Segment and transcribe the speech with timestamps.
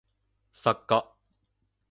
[0.51, 1.05] 作家